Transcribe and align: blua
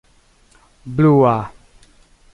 blua 0.95 1.37